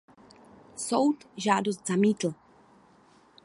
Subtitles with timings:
[0.75, 2.33] Soud žádost zamítl.